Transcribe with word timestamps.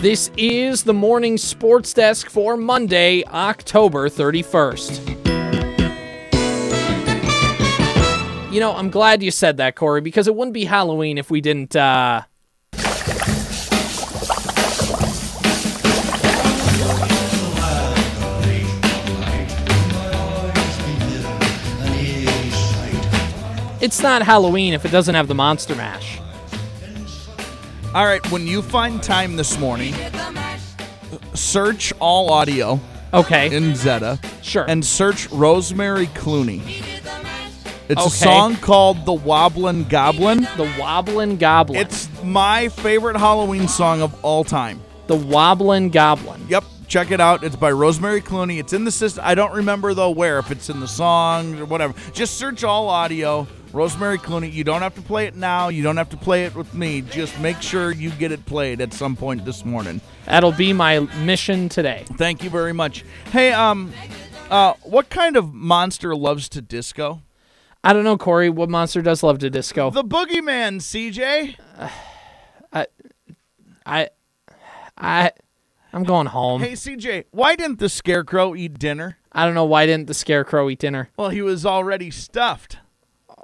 This 0.00 0.30
is 0.38 0.84
the 0.84 0.94
morning 0.94 1.36
sports 1.36 1.92
desk 1.92 2.30
for 2.30 2.56
Monday, 2.56 3.22
October 3.26 4.08
31st. 4.08 5.06
You 8.50 8.60
know, 8.60 8.74
I'm 8.74 8.88
glad 8.88 9.22
you 9.22 9.30
said 9.30 9.58
that, 9.58 9.76
Corey, 9.76 10.00
because 10.00 10.26
it 10.26 10.34
wouldn't 10.34 10.54
be 10.54 10.64
Halloween 10.64 11.18
if 11.18 11.30
we 11.30 11.42
didn't, 11.42 11.76
uh, 11.76 12.22
It's 23.82 24.02
not 24.02 24.22
Halloween 24.22 24.72
if 24.72 24.86
it 24.86 24.92
doesn't 24.92 25.14
have 25.14 25.28
the 25.28 25.34
Monster 25.34 25.74
Mash. 25.74 26.20
All 27.92 28.04
right, 28.04 28.24
when 28.30 28.46
you 28.46 28.62
find 28.62 29.02
time 29.02 29.34
this 29.34 29.58
morning, 29.58 29.94
search 31.34 31.92
all 31.98 32.30
audio 32.32 32.78
Okay. 33.12 33.54
in 33.54 33.72
Zetta 33.72 34.18
Sure. 34.42 34.64
and 34.68 34.84
search 34.84 35.28
Rosemary 35.30 36.06
Clooney. 36.08 36.62
It's 37.88 38.00
a 38.00 38.04
Okay. 38.04 38.08
song 38.10 38.56
called 38.56 39.04
The 39.06 39.12
Wobblin' 39.12 39.86
Goblin. 39.88 40.46
the 40.56 40.70
Wobblin' 40.78 41.36
Goblin. 41.38 41.80
It's 41.80 42.08
my 42.22 42.68
favorite 42.68 43.16
Halloween 43.16 43.66
song 43.66 44.02
of 44.02 44.14
all 44.22 44.44
time. 44.44 44.80
the 45.08 45.16
Wobblin' 45.16 45.90
Goblin. 45.90 46.40
Yep, 46.48 46.62
check 46.86 47.10
it 47.10 47.20
out. 47.20 47.42
It's 47.42 47.56
by 47.56 47.72
Rosemary 47.72 48.20
Clooney. 48.20 48.60
It's 48.60 48.72
in 48.72 48.84
the 48.84 48.92
system. 48.92 49.24
I 49.26 49.34
don't 49.34 49.52
remember 49.52 49.92
though 49.94 50.10
where, 50.10 50.38
if 50.38 50.52
it's 50.52 50.70
in 50.70 50.78
the 50.78 50.86
song 50.86 51.58
or 51.58 51.64
whatever. 51.64 51.94
Just 52.12 52.38
search 52.38 52.62
all 52.62 52.88
audio. 52.88 53.48
Rosemary 53.72 54.18
Clooney. 54.18 54.52
You 54.52 54.64
don't 54.64 54.82
have 54.82 54.94
to 54.96 55.02
play 55.02 55.26
it 55.26 55.36
now. 55.36 55.68
You 55.68 55.82
don't 55.82 55.96
have 55.96 56.10
to 56.10 56.16
play 56.16 56.44
it 56.44 56.54
with 56.54 56.74
me. 56.74 57.02
Just 57.02 57.38
make 57.40 57.62
sure 57.62 57.92
you 57.92 58.10
get 58.10 58.32
it 58.32 58.44
played 58.46 58.80
at 58.80 58.92
some 58.92 59.16
point 59.16 59.44
this 59.44 59.64
morning. 59.64 60.00
That'll 60.26 60.52
be 60.52 60.72
my 60.72 61.00
mission 61.24 61.68
today. 61.68 62.04
Thank 62.14 62.42
you 62.42 62.50
very 62.50 62.72
much. 62.72 63.04
Hey, 63.32 63.52
um, 63.52 63.92
uh, 64.50 64.74
what 64.82 65.10
kind 65.10 65.36
of 65.36 65.54
monster 65.54 66.14
loves 66.16 66.48
to 66.50 66.62
disco? 66.62 67.22
I 67.82 67.92
don't 67.92 68.04
know, 68.04 68.18
Corey, 68.18 68.50
what 68.50 68.68
monster 68.68 69.00
does 69.00 69.22
love 69.22 69.38
to 69.38 69.50
disco? 69.50 69.90
The 69.90 70.04
boogeyman, 70.04 70.80
CJ. 70.80 71.56
I, 73.86 74.08
I, 74.96 75.32
I'm 75.92 76.04
going 76.04 76.26
home. 76.26 76.60
Hey, 76.60 76.72
CJ, 76.72 77.24
why 77.30 77.56
didn't 77.56 77.78
the 77.78 77.88
scarecrow 77.88 78.54
eat 78.54 78.78
dinner? 78.78 79.16
I 79.32 79.44
don't 79.44 79.54
know 79.54 79.64
why 79.64 79.86
didn't 79.86 80.08
the 80.08 80.14
Scarecrow 80.14 80.68
eat 80.70 80.80
dinner. 80.80 81.10
Well, 81.16 81.28
he 81.28 81.42
was 81.42 81.64
already 81.64 82.10
stuffed. 82.10 82.78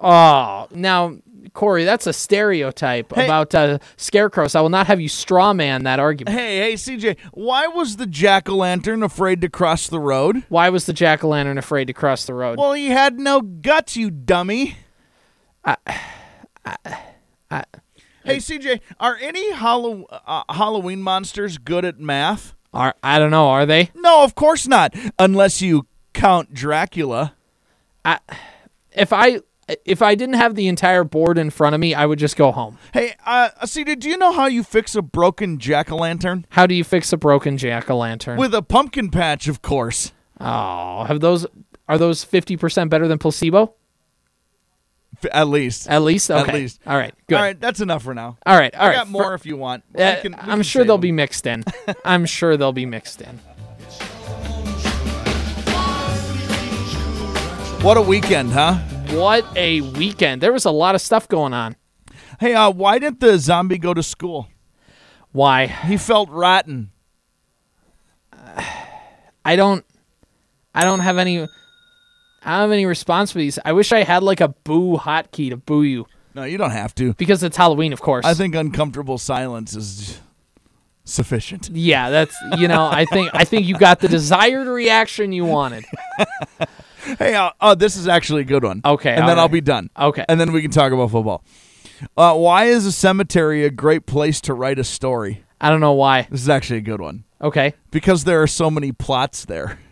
Oh, 0.02 0.68
now, 0.72 1.16
Corey, 1.54 1.84
that's 1.84 2.06
a 2.06 2.12
stereotype 2.12 3.14
Hey. 3.14 3.24
about 3.24 3.54
uh, 3.54 3.78
scarecrows. 3.96 4.54
I 4.54 4.60
will 4.60 4.68
not 4.68 4.86
have 4.88 5.00
you 5.00 5.08
straw 5.08 5.52
man 5.54 5.84
that 5.84 5.98
argument. 5.98 6.36
Hey, 6.36 6.58
hey, 6.58 6.72
CJ, 6.74 7.16
why 7.32 7.66
was 7.66 7.96
the 7.96 8.06
jack 8.06 8.48
o' 8.48 8.56
lantern 8.56 9.02
afraid 9.02 9.40
to 9.40 9.48
cross 9.48 9.86
the 9.86 9.98
road? 10.00 10.42
Why 10.50 10.68
was 10.68 10.84
the 10.86 10.92
jack 10.92 11.24
o' 11.24 11.28
lantern 11.28 11.56
afraid 11.56 11.86
to 11.86 11.92
cross 11.94 12.26
the 12.26 12.34
road? 12.34 12.58
Well, 12.58 12.72
he 12.74 12.88
had 12.88 13.18
no 13.18 13.40
guts, 13.40 13.96
you 13.96 14.10
dummy. 14.10 14.76
hey, 18.24 18.36
CJ, 18.38 18.80
are 19.00 19.16
any 19.20 19.52
Hallow- 19.52 20.04
uh, 20.10 20.42
Halloween 20.52 21.00
monsters 21.02 21.58
good 21.58 21.84
at 21.84 21.98
math? 21.98 22.54
Are, 22.74 22.94
I 23.02 23.18
don't 23.18 23.30
know. 23.30 23.48
Are 23.48 23.64
they? 23.64 23.90
No, 23.94 24.22
of 24.24 24.34
course 24.34 24.66
not, 24.66 24.94
unless 25.18 25.62
you 25.62 25.86
count 26.12 26.52
Dracula. 26.52 27.34
If 28.92 29.12
I 29.12 29.40
if 29.84 30.00
I 30.02 30.14
didn't 30.14 30.36
have 30.36 30.54
the 30.54 30.68
entire 30.68 31.02
board 31.04 31.38
in 31.38 31.50
front 31.50 31.74
of 31.74 31.80
me, 31.80 31.94
I 31.94 32.06
would 32.06 32.18
just 32.18 32.36
go 32.36 32.52
home. 32.52 32.78
Hey, 32.92 33.14
uh, 33.26 33.48
CJ, 33.62 33.98
do 33.98 34.08
you 34.08 34.16
know 34.16 34.32
how 34.32 34.46
you 34.46 34.62
fix 34.62 34.94
a 34.94 35.02
broken 35.02 35.58
jack 35.58 35.90
o' 35.90 35.96
lantern? 35.96 36.46
How 36.50 36.66
do 36.66 36.74
you 36.74 36.84
fix 36.84 37.12
a 37.12 37.16
broken 37.16 37.56
jack 37.58 37.90
o' 37.90 37.96
lantern? 37.96 38.38
With 38.38 38.54
a 38.54 38.62
pumpkin 38.62 39.10
patch, 39.10 39.48
of 39.48 39.62
course. 39.62 40.12
oh, 40.40 41.04
have 41.04 41.20
those 41.20 41.46
are 41.88 41.98
those 41.98 42.22
fifty 42.24 42.56
percent 42.56 42.90
better 42.90 43.08
than 43.08 43.18
placebo? 43.18 43.74
F- 45.22 45.30
at 45.32 45.48
least. 45.48 45.88
At 45.88 46.02
least, 46.02 46.30
At 46.30 46.52
least. 46.52 46.80
All 46.86 46.96
right, 46.96 47.14
good. 47.26 47.36
All 47.36 47.42
right, 47.42 47.58
that's 47.58 47.80
enough 47.80 48.02
for 48.02 48.12
now. 48.14 48.36
all 48.44 48.56
right, 48.56 48.74
all 48.74 48.82
I 48.84 48.88
right. 48.88 48.94
got 48.96 49.08
more 49.08 49.24
For- 49.24 49.34
if 49.34 49.46
you 49.46 49.56
want. 49.56 49.82
Uh, 49.98 50.16
can- 50.20 50.34
I'm 50.38 50.62
sure 50.62 50.84
they'll 50.84 50.96
them. 50.96 51.00
be 51.02 51.12
mixed 51.12 51.46
in. 51.46 51.64
I'm 52.04 52.26
sure 52.26 52.56
they'll 52.56 52.72
be 52.72 52.86
mixed 52.86 53.20
in. 53.22 53.38
What 57.82 57.96
a 57.96 58.02
weekend, 58.02 58.50
huh? 58.52 58.78
What 59.10 59.46
a 59.56 59.80
weekend! 59.80 60.40
There 60.42 60.52
was 60.52 60.64
a 60.64 60.70
lot 60.70 60.94
of 60.94 61.00
stuff 61.00 61.28
going 61.28 61.52
on. 61.54 61.76
Hey, 62.40 62.54
uh, 62.54 62.70
why 62.70 62.98
didn't 62.98 63.20
the 63.20 63.38
zombie 63.38 63.78
go 63.78 63.94
to 63.94 64.02
school? 64.02 64.48
Why? 65.32 65.66
He 65.66 65.96
felt 65.96 66.28
rotten. 66.30 66.90
I 69.44 69.56
don't. 69.56 69.84
I 70.74 70.84
don't 70.84 71.00
have 71.00 71.18
any. 71.18 71.38
I 71.40 71.44
don't 72.52 72.60
have 72.62 72.72
any 72.72 72.86
response 72.86 73.32
for 73.32 73.38
these. 73.38 73.58
I 73.64 73.72
wish 73.72 73.92
I 73.92 74.02
had 74.02 74.22
like 74.22 74.40
a 74.40 74.48
boo 74.48 74.96
hotkey 74.96 75.50
to 75.50 75.56
boo 75.56 75.82
you 75.82 76.06
No, 76.34 76.44
you 76.44 76.58
don't 76.58 76.70
have 76.70 76.94
to. 76.96 77.14
because 77.14 77.42
it's 77.42 77.56
Halloween, 77.56 77.92
of 77.92 78.00
course. 78.00 78.24
I 78.24 78.34
think 78.34 78.54
uncomfortable 78.54 79.18
silence 79.18 79.74
is 79.74 80.20
sufficient. 81.04 81.70
Yeah, 81.72 82.10
that's 82.10 82.36
you 82.58 82.68
know. 82.68 82.86
I 82.86 83.04
think 83.04 83.30
I 83.32 83.44
think 83.44 83.66
you 83.66 83.78
got 83.78 84.00
the 84.00 84.08
desired 84.08 84.66
reaction 84.68 85.32
you 85.32 85.44
wanted. 85.44 85.84
Hey, 87.18 87.34
uh, 87.34 87.50
uh, 87.60 87.74
this 87.74 87.96
is 87.96 88.08
actually 88.08 88.42
a 88.42 88.44
good 88.44 88.64
one. 88.64 88.80
Okay, 88.84 89.14
and 89.14 89.28
then 89.28 89.38
I'll 89.38 89.48
be 89.48 89.60
done. 89.60 89.90
Okay. 89.96 90.24
and 90.28 90.40
then 90.40 90.52
we 90.52 90.62
can 90.62 90.70
talk 90.70 90.92
about 90.92 91.10
football. 91.10 91.44
Uh, 92.16 92.34
why 92.34 92.64
is 92.64 92.84
a 92.86 92.92
cemetery 92.92 93.64
a 93.64 93.70
great 93.70 94.06
place 94.06 94.40
to 94.42 94.54
write 94.54 94.78
a 94.78 94.84
story? 94.84 95.44
I 95.60 95.70
don't 95.70 95.80
know 95.80 95.92
why. 95.94 96.26
This 96.30 96.42
is 96.42 96.48
actually 96.48 96.78
a 96.78 96.82
good 96.82 97.00
one 97.00 97.24
Okay. 97.40 97.72
because 97.90 98.24
there 98.24 98.42
are 98.42 98.46
so 98.46 98.70
many 98.70 98.92
plots 98.92 99.44
there. 99.44 99.78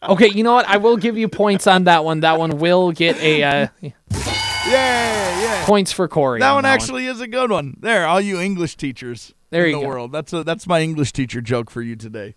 Okay, 0.00 0.28
you 0.30 0.44
know 0.44 0.54
what? 0.54 0.66
I 0.68 0.76
will 0.76 0.96
give 0.96 1.18
you 1.18 1.28
points 1.28 1.66
on 1.66 1.84
that 1.84 2.04
one. 2.04 2.20
That 2.20 2.38
one 2.38 2.58
will 2.58 2.92
get 2.92 3.16
a 3.20 3.42
uh, 3.42 3.66
Yeah, 3.82 3.90
yeah. 4.70 5.64
points 5.66 5.90
for 5.92 6.06
Corey. 6.06 6.38
That 6.38 6.50
on 6.50 6.54
one 6.56 6.64
actually 6.64 7.06
is 7.06 7.20
a 7.20 7.26
good 7.26 7.50
one. 7.50 7.76
There, 7.80 8.06
all 8.06 8.20
you 8.20 8.38
English 8.40 8.76
teachers 8.76 9.34
There 9.50 9.64
in 9.64 9.70
you 9.70 9.76
the 9.76 9.82
go. 9.82 9.88
world. 9.88 10.12
That's 10.12 10.32
a, 10.32 10.44
that's 10.44 10.66
my 10.68 10.80
English 10.82 11.12
teacher 11.12 11.40
joke 11.40 11.68
for 11.68 11.82
you 11.82 11.96
today. 11.96 12.36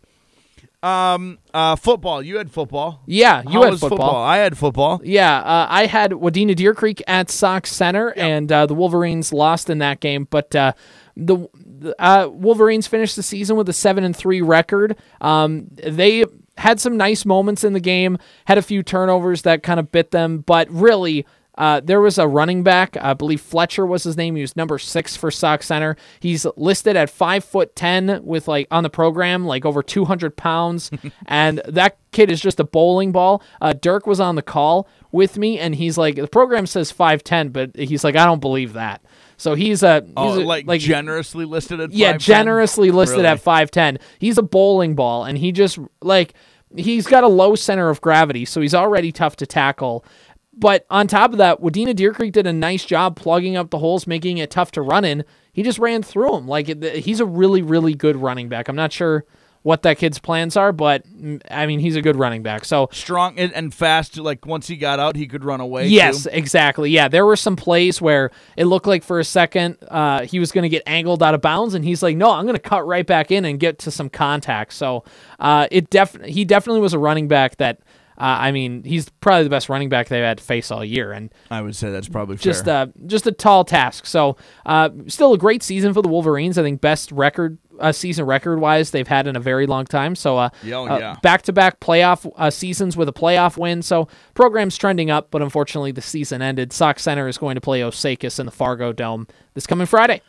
Um, 0.84 1.38
uh, 1.54 1.76
football. 1.76 2.24
You 2.24 2.38
had 2.38 2.52
football. 2.52 3.04
Yeah, 3.06 3.44
you 3.44 3.52
How 3.52 3.64
had 3.64 3.72
was 3.72 3.80
football. 3.82 4.16
I 4.16 4.38
had 4.38 4.58
football. 4.58 5.00
Yeah, 5.04 5.38
uh, 5.40 5.68
I 5.70 5.86
had 5.86 6.12
Wadena 6.12 6.56
Deer 6.56 6.74
Creek 6.74 7.04
at 7.08 7.30
Sauk 7.30 7.68
Centre, 7.68 8.14
and 8.18 8.52
uh, 8.52 8.66
the 8.66 8.74
Wolverines 8.74 9.32
lost 9.32 9.70
in 9.70 9.78
that 9.78 10.00
game. 10.00 10.28
But 10.30 10.56
uh, 10.56 10.74
the 11.16 11.48
the, 11.54 11.96
uh, 12.02 12.30
Wolverines 12.32 12.88
finished 12.88 13.16
the 13.16 13.24
season 13.24 13.58
with 13.58 13.70
a 13.70 13.74
seven 13.74 14.04
and 14.04 14.16
three 14.16 14.42
record. 14.42 14.96
Um, 15.20 15.68
they 15.72 16.26
had 16.58 16.80
some 16.80 16.98
nice 16.98 17.26
moments 17.26 17.64
in 17.64 17.74
the 17.74 17.80
game, 17.80 18.18
had 18.46 18.58
a 18.58 18.64
few 18.64 18.82
turnovers 18.82 19.44
that 19.44 19.62
kind 19.62 19.80
of 19.80 19.92
bit 19.92 20.12
them, 20.12 20.40
but 20.40 20.70
really. 20.72 21.26
Uh, 21.62 21.80
there 21.80 22.02
was 22.02 22.18
a 22.18 22.28
running 22.28 22.64
back, 22.64 22.98
I 23.00 23.14
believe 23.14 23.40
Fletcher 23.40 23.86
was 23.86 24.04
his 24.04 24.18
name. 24.18 24.36
He 24.36 24.42
was 24.42 24.56
number 24.56 24.80
six 24.80 25.16
for 25.16 25.30
Sauk 25.30 25.62
Centre. 25.62 25.96
He's 26.20 26.48
listed 26.58 26.96
at 26.96 27.12
five 27.12 27.44
foot 27.46 27.76
ten 27.76 28.22
with 28.26 28.48
like 28.48 28.66
on 28.72 28.82
the 28.82 28.90
program, 28.90 29.46
like 29.46 29.64
over 29.64 29.84
two 29.84 30.06
hundred 30.06 30.36
pounds, 30.36 30.90
and 31.28 31.62
that 31.68 31.98
kid 32.12 32.32
is 32.32 32.42
just 32.42 32.60
a 32.60 32.64
bowling 32.64 33.12
ball. 33.12 33.44
Uh, 33.62 33.74
Dirk 33.74 34.08
was 34.08 34.20
on 34.20 34.34
the 34.36 34.42
call 34.42 34.88
with 35.12 35.38
me, 35.38 35.60
and 35.60 35.76
he's 35.76 36.00
like, 36.00 36.16
the 36.16 36.28
program 36.28 36.66
says 36.66 36.90
five 36.92 37.24
ten, 37.24 37.50
but 37.50 37.76
he's 37.76 38.04
like, 38.04 38.16
I 38.16 38.26
don't 38.26 38.42
believe 38.42 38.74
that. 38.74 39.04
So 39.38 39.54
he's 39.54 39.84
a 39.84 40.02
he's 40.02 40.14
Oh, 40.18 40.40
a, 40.42 40.44
like, 40.44 40.82
generously 40.82 41.46
listed 41.46 41.80
at 41.80 41.92
yeah, 41.92 42.14
5'10"? 42.14 42.18
generously 42.20 42.92
listed 42.92 43.18
Really? 43.20 43.28
at 43.30 43.44
5'10. 43.44 44.00
He's 44.20 44.38
a 44.38 44.44
bowling 44.44 44.96
ball, 44.96 45.24
and 45.26 45.38
he 45.38 45.52
just, 45.52 45.80
like, 46.02 46.34
he's 46.76 47.08
got 47.08 47.24
a 47.24 47.28
low 47.28 47.56
center 47.56 47.90
of 47.90 48.02
gravity, 48.02 48.46
so 48.46 48.62
he's 48.62 48.76
already 48.76 49.12
tough 49.12 49.36
to 49.38 49.46
tackle. 49.48 50.06
But 50.54 50.86
on 50.90 51.08
top 51.08 51.32
of 51.32 51.38
that, 51.38 51.62
Wadena 51.62 51.96
Deer 51.96 52.14
Creek 52.14 52.34
did 52.34 52.46
a 52.46 52.54
nice 52.54 52.86
job 52.86 53.16
plugging 53.16 53.56
up 53.56 53.70
the 53.70 53.80
holes, 53.80 54.06
making 54.06 54.38
it 54.38 54.52
tough 54.52 54.72
to 54.72 54.82
run 54.82 55.06
in. 55.06 55.24
He 55.54 55.64
just 55.64 55.80
ran 55.80 56.04
through 56.04 56.32
them. 56.32 56.48
Like, 56.48 56.84
he's 56.84 57.20
a 57.20 57.26
really, 57.26 57.62
really 57.62 57.94
good 57.94 58.18
running 58.18 58.50
back. 58.50 58.68
I'm 58.68 58.76
not 58.76 58.92
sure 58.92 59.26
what 59.64 59.84
that 59.84 59.98
kid's 59.98 60.18
plans 60.18 60.58
are, 60.58 60.72
but, 60.72 61.08
mm, 61.08 61.40
I 61.50 61.68
mean, 61.68 61.80
he's 61.80 61.96
a 61.96 62.02
good 62.02 62.16
running 62.16 62.42
back. 62.42 62.66
So, 62.66 62.90
strong 62.92 63.38
and, 63.38 63.54
and 63.54 63.74
fast. 63.74 64.18
Like 64.18 64.46
once 64.46 64.68
he 64.68 64.76
got 64.76 65.00
out, 65.00 65.16
he 65.16 65.28
could 65.28 65.44
run 65.44 65.62
away. 65.62 65.88
Yes, 65.88 66.24
too. 66.24 66.30
exactly. 66.32 66.90
Yeah, 66.90 67.08
there 67.08 67.26
were 67.26 67.36
some 67.36 67.56
plays 67.56 68.02
where 68.02 68.32
it 68.58 68.66
looked 68.66 68.88
like 68.88 69.04
for 69.04 69.20
a 69.20 69.24
second 69.24 69.78
uh, 69.88 70.26
he 70.26 70.40
was 70.40 70.52
going 70.52 70.64
to 70.64 70.70
get 70.70 70.82
angled 70.88 71.22
out 71.22 71.36
of 71.36 71.42
bounds, 71.42 71.76
and 71.76 71.86
he's 71.86 72.02
like, 72.02 72.18
"No, 72.18 72.32
I'm 72.32 72.46
going 72.46 72.56
to 72.56 72.60
cut 72.60 72.88
right 72.88 73.06
back 73.06 73.30
in 73.30 73.46
and 73.46 73.60
get 73.60 73.78
to 73.80 73.92
some 73.92 74.10
contact." 74.10 74.74
So 74.74 75.04
uh, 75.40 75.68
it 75.70 75.92
def 75.92 76.18
he 76.26 76.44
definitely 76.44 76.82
was 76.82 76.94
a 76.94 77.00
running 77.00 77.28
back 77.28 77.58
that. 77.58 77.80
Uh, 78.22 78.38
I 78.40 78.52
mean, 78.52 78.84
he's 78.84 79.10
probably 79.10 79.46
the 79.46 79.50
best 79.50 79.68
running 79.68 79.90
back 79.90 80.08
they've 80.08 80.24
had 80.24 80.38
to 80.38 80.44
face 80.44 80.70
all 80.70 80.86
year, 80.86 81.12
and 81.12 81.34
I 81.50 81.60
would 81.60 81.76
say 81.76 81.90
that's 81.90 82.08
probably 82.08 82.36
just 82.36 82.66
fair. 82.66 82.84
uh, 82.84 82.86
just 83.08 83.26
a 83.26 83.32
tall 83.32 83.66
task. 83.66 84.06
So, 84.06 84.38
uh, 84.64 84.92
still 85.08 85.34
a 85.34 85.40
great 85.40 85.64
season 85.64 85.92
for 85.92 86.04
the 86.04 86.08
Wolverines. 86.08 86.60
I 86.60 86.62
think 86.62 86.82
best 86.82 87.12
record 87.12 87.58
uh, 87.80 87.92
season 87.92 88.28
record 88.28 88.60
wise 88.60 88.92
they've 88.92 89.08
had 89.08 89.26
in 89.26 89.36
a 89.36 89.40
very 89.40 89.66
long 89.66 89.86
time. 89.86 90.16
So, 90.16 90.38
uh, 90.38 90.50
oh, 90.66 91.00
yeah. 91.00 91.16
back 91.24 91.42
to 91.44 91.54
back 91.54 91.80
playoff 91.80 92.32
uh, 92.36 92.52
seasons 92.52 92.96
with 92.96 93.10
a 93.10 93.14
playoff 93.14 93.58
win. 93.58 93.82
So, 93.82 94.08
program's 94.36 94.78
trending 94.78 95.10
up, 95.10 95.32
but 95.32 95.42
unfortunately 95.42 95.92
the 95.92 96.04
season 96.04 96.44
ended. 96.44 96.72
Sauk 96.72 97.00
Centre 97.00 97.28
is 97.28 97.40
going 97.40 97.56
to 97.56 97.62
play 97.62 97.82
Osakis 97.82 98.40
in 98.40 98.46
the 98.46 98.52
Fargo 98.52 98.94
Dome 98.94 99.26
this 99.56 99.66
coming 99.66 99.88
Friday. 99.88 100.22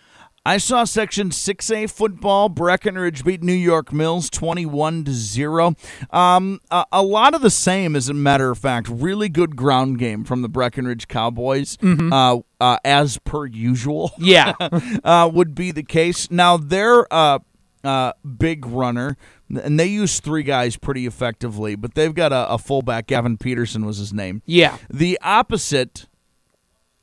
I 0.44 0.56
saw 0.56 0.82
Section 0.82 1.30
6A 1.30 1.88
football. 1.88 2.48
Breckenridge 2.48 3.24
beat 3.24 3.44
New 3.44 3.52
York 3.52 3.92
Mills 3.92 4.28
21 4.28 5.04
to 5.04 5.12
0. 5.12 5.74
Um, 6.10 6.60
a, 6.68 6.84
a 6.90 7.02
lot 7.02 7.34
of 7.34 7.42
the 7.42 7.50
same, 7.50 7.94
as 7.94 8.08
a 8.08 8.14
matter 8.14 8.50
of 8.50 8.58
fact. 8.58 8.88
Really 8.88 9.28
good 9.28 9.54
ground 9.54 10.00
game 10.00 10.24
from 10.24 10.42
the 10.42 10.48
Breckenridge 10.48 11.06
Cowboys, 11.06 11.78
uh, 11.80 12.38
uh, 12.60 12.76
as 12.84 13.18
per 13.18 13.46
usual. 13.46 14.10
Yeah. 14.18 14.54
uh, 15.04 15.30
would 15.32 15.54
be 15.54 15.70
the 15.70 15.84
case. 15.84 16.28
Now, 16.28 16.56
their 16.56 17.12
uh, 17.12 17.38
uh, 17.84 18.14
big 18.36 18.66
runner, 18.66 19.16
and 19.48 19.78
they 19.78 19.86
use 19.86 20.18
three 20.18 20.42
guys 20.42 20.76
pretty 20.76 21.06
effectively, 21.06 21.76
but 21.76 21.94
they've 21.94 22.14
got 22.14 22.32
a, 22.32 22.48
a 22.48 22.58
fullback. 22.58 23.06
Gavin 23.06 23.38
Peterson 23.38 23.86
was 23.86 23.98
his 23.98 24.12
name. 24.12 24.42
Yeah. 24.46 24.76
The 24.90 25.20
opposite 25.22 26.06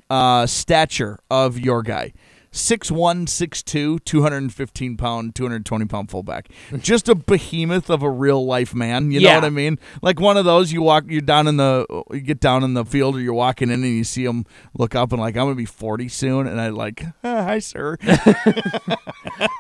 uh, 0.10 0.46
stature 0.46 1.20
of 1.30 1.58
your 1.58 1.84
guy. 1.84 2.12
6'1, 2.52 3.26
6'2, 3.26 4.04
215 4.04 4.98
pound, 4.98 5.36
220 5.36 5.86
pound 5.86 6.10
fullback. 6.10 6.50
Just 6.80 7.08
a 7.08 7.16
behemoth 7.16 7.90
of 7.90 8.02
a 8.02 8.10
real 8.10 8.46
life 8.46 8.74
man. 8.74 9.12
You 9.12 9.22
know 9.22 9.36
what 9.36 9.46
I 9.46 9.50
mean? 9.50 9.78
Like 10.02 10.20
one 10.20 10.38
of 10.38 10.46
those 10.46 10.72
you 10.72 10.82
walk, 10.82 11.06
you're 11.08 11.22
down 11.22 11.48
in 11.48 11.58
the, 11.58 11.86
you 12.12 12.22
get 12.22 12.40
down 12.40 12.64
in 12.64 12.74
the 12.74 12.86
field 12.86 13.16
or 13.16 13.20
you're 13.20 13.34
walking 13.34 13.70
in 13.70 13.84
and 13.84 13.94
you 13.94 14.04
see 14.04 14.26
him 14.26 14.46
look 14.78 14.96
up 14.96 15.12
and 15.12 15.22
like, 15.22 15.36
I'm 15.36 15.46
going 15.46 15.56
to 15.56 15.58
be 15.58 15.66
40 15.66 16.08
soon. 16.10 16.48
And 16.48 16.60
I 16.60 16.70
like, 16.70 17.04
"Ah, 17.24 17.44
hi, 17.44 17.60
sir. 17.60 17.98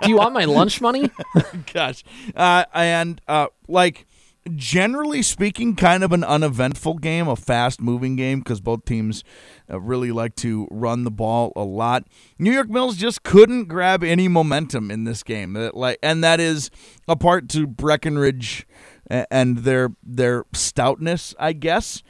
Do 0.01 0.09
you 0.09 0.18
want 0.18 0.33
my 0.33 0.45
lunch 0.45 0.81
money? 0.81 1.12
Gosh. 1.74 2.03
Uh, 2.36 2.65
and 2.74 3.21
uh, 3.27 3.47
like 3.68 4.07
generally 4.56 5.21
speaking, 5.21 5.75
kind 5.75 6.03
of 6.03 6.12
an 6.12 6.24
uneventful 6.24 6.95
game, 6.95 7.27
a 7.27 7.36
fast 7.36 7.81
moving 7.81 8.15
game 8.15 8.39
because 8.39 8.62
both 8.62 8.86
teams 8.86 9.24
uh, 9.71 9.80
really 9.80 10.12
like 10.12 10.36
to 10.38 10.68
run 10.71 11.04
the 11.04 11.12
ball 11.12 11.54
a 11.56 11.63
lot. 11.63 12.07
New 12.38 12.51
York 12.51 12.69
Mills 12.69 12.98
just 12.98 13.24
couldn't 13.24 13.66
grab 13.66 14.04
any 14.04 14.27
momentum 14.27 14.92
in 14.92 15.04
this 15.04 15.24
game, 15.24 15.54
like, 15.74 16.00
and 16.01 16.24
that 16.24 16.39
is 16.39 16.69
a 17.07 17.16
part 17.16 17.50
to 17.50 17.68
Breckenridge 17.68 18.66
and 19.10 19.60
their 19.60 19.94
their 20.04 20.45
stoutness, 20.54 21.33
I 21.39 21.54
guess. 21.54 22.04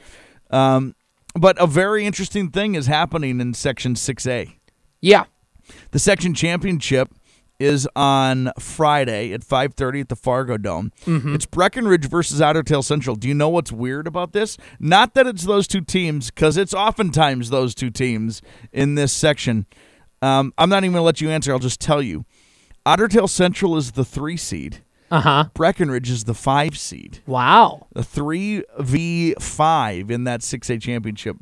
Um, 0.50 0.94
but 1.34 1.60
a 1.60 1.66
very 1.66 2.04
interesting 2.04 2.50
thing 2.50 2.74
is 2.74 2.86
happening 2.86 3.40
in 3.40 3.54
Section 3.54 3.96
Six 3.96 4.26
A. 4.26 4.56
Yeah. 5.00 5.24
The 5.92 5.98
section 5.98 6.34
championship 6.34 7.14
is 7.60 7.86
on 7.94 8.50
Friday 8.58 9.32
at 9.32 9.42
5:30 9.44 10.00
at 10.00 10.08
the 10.08 10.16
Fargo 10.16 10.56
Dome. 10.56 10.90
It's 11.06 11.46
Breckenridge 11.46 12.08
versus 12.08 12.40
Ottertail 12.40 12.82
Central. 12.82 13.14
Do 13.14 13.28
you 13.28 13.34
know 13.34 13.50
what's 13.50 13.70
weird 13.70 14.06
about 14.06 14.32
this? 14.32 14.56
Not 14.80 15.14
that 15.14 15.26
it's 15.26 15.44
those 15.44 15.68
two 15.68 15.82
teams, 15.82 16.30
because 16.30 16.56
it's 16.56 16.74
oftentimes 16.74 17.50
those 17.50 17.74
two 17.74 17.90
teams 17.90 18.42
in 18.72 18.94
this 18.96 19.12
section. 19.12 19.66
Um, 20.22 20.52
I'm 20.58 20.68
not 20.68 20.78
even 20.84 20.92
going 20.92 21.00
to 21.02 21.04
let 21.06 21.20
you 21.20 21.30
answer. 21.30 21.52
I'll 21.52 21.58
just 21.58 21.80
tell 21.80 22.02
you. 22.02 22.24
Ottertail 22.86 23.28
Central 23.28 23.76
is 23.76 23.92
the 23.92 24.04
three 24.04 24.36
seed. 24.36 24.82
Uh 25.10 25.20
huh. 25.20 25.44
Breckenridge 25.54 26.08
is 26.08 26.24
the 26.24 26.34
five 26.34 26.78
seed 26.78 27.20
Wow. 27.26 27.88
The 27.92 28.04
three 28.04 28.62
v 28.78 29.34
five 29.40 30.10
in 30.10 30.24
that 30.24 30.42
six 30.42 30.70
A 30.70 30.78
championship, 30.78 31.36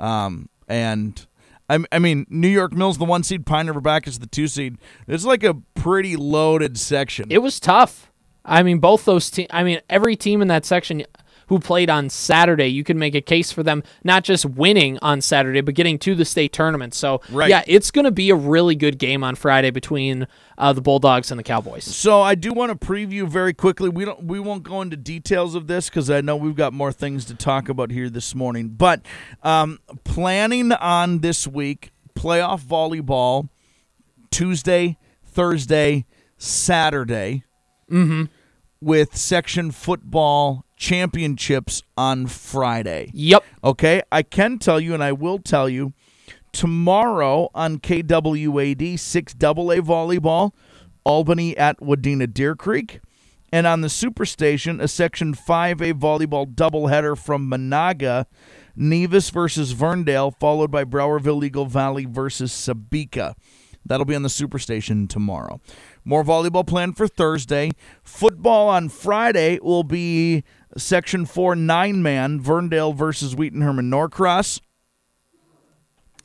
um, 0.00 0.48
and 0.68 1.26
I, 1.70 1.78
I 1.92 1.98
mean 2.00 2.26
New 2.28 2.48
York 2.48 2.72
Mills 2.72 2.98
the 2.98 3.04
one 3.04 3.22
seed, 3.22 3.46
Pine 3.46 3.68
River 3.68 3.80
Backus 3.80 4.18
the 4.18 4.26
two 4.26 4.48
seed. 4.48 4.76
It's 5.06 5.24
like 5.24 5.44
a 5.44 5.54
pretty 5.74 6.16
loaded 6.16 6.76
section. 6.78 7.28
It 7.30 7.38
was 7.38 7.60
tough. 7.60 8.10
I 8.44 8.62
mean, 8.62 8.78
both 8.78 9.04
those 9.04 9.30
teams. 9.30 9.48
I 9.50 9.62
mean, 9.62 9.80
every 9.88 10.16
team 10.16 10.42
in 10.42 10.48
that 10.48 10.64
section 10.64 11.04
who 11.50 11.58
played 11.58 11.90
on 11.90 12.08
Saturday, 12.08 12.68
you 12.68 12.82
could 12.84 12.96
make 12.96 13.14
a 13.14 13.20
case 13.20 13.52
for 13.52 13.62
them 13.62 13.82
not 14.04 14.24
just 14.24 14.46
winning 14.46 14.98
on 15.02 15.20
Saturday, 15.20 15.60
but 15.60 15.74
getting 15.74 15.98
to 15.98 16.14
the 16.14 16.24
state 16.24 16.52
tournament. 16.52 16.94
So, 16.94 17.20
Right. 17.30 17.50
yeah, 17.50 17.62
it's 17.66 17.90
going 17.90 18.06
to 18.06 18.10
be 18.10 18.30
a 18.30 18.34
really 18.34 18.74
good 18.76 18.98
game 18.98 19.22
on 19.24 19.34
Friday 19.34 19.70
between 19.70 20.26
uh, 20.56 20.72
the 20.72 20.80
Bulldogs 20.80 21.30
and 21.32 21.38
the 21.38 21.42
Cowboys. 21.42 21.84
so 21.84 22.22
I 22.22 22.34
do 22.34 22.52
want 22.52 22.70
to 22.80 22.86
preview 22.86 23.28
very 23.28 23.52
quickly. 23.52 23.88
We 23.88 24.04
don't 24.04 24.22
we 24.24 24.38
won't 24.40 24.62
go 24.62 24.80
into 24.80 24.96
details 24.96 25.54
of 25.54 25.66
this 25.66 25.88
because 25.90 26.08
I 26.08 26.20
know 26.20 26.36
we've 26.36 26.54
got 26.54 26.72
more 26.72 26.92
things 26.92 27.24
to 27.26 27.34
talk 27.34 27.68
about 27.68 27.90
here 27.90 28.08
this 28.08 28.34
morning. 28.34 28.68
But 28.70 29.02
um, 29.42 29.78
planning 30.04 30.72
on 30.72 31.18
this 31.18 31.46
week 31.46 31.90
playoff 32.14 32.62
volleyball 32.62 33.48
Tuesday, 34.30 34.98
Thursday, 35.24 36.06
Saturday. 36.38 37.42
with 38.82 39.16
section 39.16 39.70
football 39.70 40.64
championships 40.80 41.82
on 41.96 42.26
Friday. 42.26 43.10
Yep. 43.12 43.44
Okay, 43.62 44.02
I 44.10 44.22
can 44.22 44.58
tell 44.58 44.80
you, 44.80 44.94
and 44.94 45.04
I 45.04 45.12
will 45.12 45.38
tell 45.38 45.68
you, 45.68 45.92
tomorrow 46.52 47.50
on 47.54 47.78
KWAD, 47.78 48.94
6AA 48.94 49.80
volleyball, 49.82 50.52
Albany 51.04 51.56
at 51.56 51.78
Wadena 51.80 52.32
Deer 52.32 52.56
Creek. 52.56 53.00
And 53.52 53.66
on 53.66 53.82
the 53.82 53.88
Superstation, 53.88 54.80
a 54.80 54.88
Section 54.88 55.34
5A 55.34 55.94
volleyball 55.94 56.46
doubleheader 56.46 57.18
from 57.18 57.50
Menahga, 57.50 58.26
Nevis 58.74 59.30
versus 59.30 59.74
Verndale, 59.74 60.32
followed 60.38 60.70
by 60.70 60.84
Browerville 60.84 61.44
Eagle 61.44 61.66
Valley 61.66 62.06
versus 62.06 62.52
Sebeka. 62.52 63.34
That'll 63.84 64.06
be 64.06 64.14
on 64.14 64.22
the 64.22 64.28
Superstation 64.28 65.08
tomorrow. 65.08 65.60
More 66.04 66.24
volleyball 66.24 66.66
planned 66.66 66.96
for 66.96 67.06
Thursday. 67.06 67.72
Football 68.02 68.68
on 68.68 68.88
Friday 68.88 69.58
will 69.62 69.84
be 69.84 70.44
Section 70.76 71.26
4 71.26 71.56
nine 71.56 72.02
man, 72.02 72.40
Verndale 72.40 72.94
versus 72.94 73.34
Wheaton 73.36 73.60
Herman 73.60 73.90
Norcross. 73.90 74.60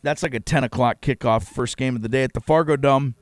That's 0.01 0.21
like 0.21 0.35
a 0.35 0.39
10 0.39 0.63
o'clock 0.63 1.01
kickoff, 1.01 1.43
first 1.43 1.77
game 1.77 1.95
of 1.95 2.03
the 2.03 2.09
day 2.09 2.23
at 2.23 2.33
the 2.33 2.39
Fargo 2.39 2.75
Dome. 2.75 3.15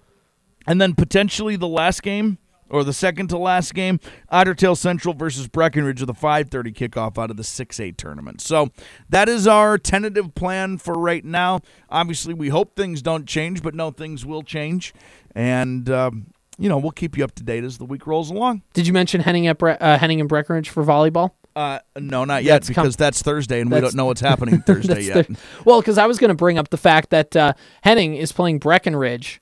And 0.67 0.81
then 0.81 0.95
potentially 0.95 1.55
the 1.55 1.67
last 1.67 2.03
game, 2.03 2.37
or 2.69 2.83
the 2.83 2.93
second 2.93 3.27
to 3.27 3.37
last 3.37 3.73
game, 3.73 3.99
Ottertail 4.31 4.75
Central 4.75 5.13
versus 5.13 5.47
Breckenridge 5.47 6.01
with 6.01 6.09
a 6.09 6.13
5:30 6.13 6.73
kickoff 6.73 7.21
out 7.21 7.29
of 7.29 7.37
the 7.37 7.43
6A 7.43 7.91
tournament. 7.91 8.41
So 8.41 8.69
that 9.09 9.29
is 9.29 9.47
our 9.47 9.77
tentative 9.77 10.33
plan 10.35 10.77
for 10.77 10.93
right 10.95 11.23
now. 11.23 11.61
Obviously, 11.89 12.33
we 12.33 12.49
hope 12.49 12.75
things 12.75 13.01
don't 13.01 13.27
change, 13.27 13.61
but 13.61 13.75
no, 13.75 13.91
things 13.91 14.25
will 14.25 14.43
change, 14.43 14.93
and 15.35 15.89
um, 15.89 16.32
you 16.57 16.69
know 16.69 16.77
we'll 16.77 16.91
keep 16.91 17.17
you 17.17 17.23
up 17.23 17.33
to 17.35 17.43
date 17.43 17.63
as 17.63 17.77
the 17.77 17.85
week 17.85 18.05
rolls 18.07 18.29
along. 18.29 18.61
Did 18.73 18.87
you 18.87 18.93
mention 18.93 19.21
Henning 19.21 19.47
at 19.47 19.57
Bre- 19.57 19.71
uh, 19.79 19.97
Henning 19.97 20.19
and 20.19 20.29
Breckenridge 20.29 20.69
for 20.69 20.83
volleyball? 20.83 21.31
Uh, 21.55 21.79
no, 21.97 22.25
not 22.25 22.43
yet 22.43 22.53
That's 22.63 22.69
com- 22.69 22.83
because 22.83 22.95
that's 22.95 23.21
Thursday, 23.21 23.61
and 23.61 23.69
we 23.71 23.79
don't 23.79 23.93
know 23.93 24.05
what's 24.05 24.21
happening 24.21 24.61
Thursday 24.65 25.01
yet. 25.01 25.29
well, 25.65 25.81
because 25.81 25.97
I 25.99 26.07
was 26.07 26.17
going 26.17 26.29
to 26.29 26.35
bring 26.35 26.57
up 26.57 26.69
the 26.69 26.77
fact 26.77 27.11
that 27.11 27.35
uh, 27.35 27.53
Henning 27.83 28.15
is 28.15 28.31
playing 28.31 28.57
Breckenridge 28.59 29.39